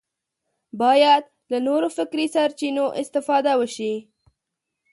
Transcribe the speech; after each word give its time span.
باید 0.81 1.23
له 1.51 1.57
نورو 1.67 1.87
فکري 1.97 2.25
سرچینو 2.35 2.85
استفاده 3.01 3.51
وشي 3.59 3.93